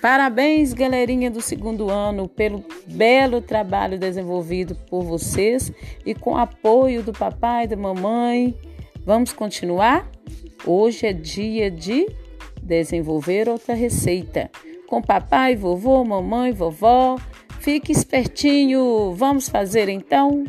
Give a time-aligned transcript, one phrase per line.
[0.00, 5.72] Parabéns, galerinha do segundo ano, pelo belo trabalho desenvolvido por vocês
[6.06, 8.54] e com apoio do papai e da mamãe.
[9.04, 10.08] Vamos continuar?
[10.64, 12.06] Hoje é dia de
[12.62, 14.48] desenvolver outra receita.
[14.86, 17.16] Com papai, vovô, mamãe, vovó.
[17.58, 19.12] Fique espertinho.
[19.12, 20.44] Vamos fazer então?